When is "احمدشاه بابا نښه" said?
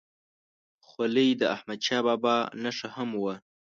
1.55-2.89